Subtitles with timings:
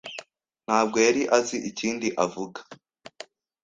[0.65, 2.59] ntabwo yari azi ikindi avuga.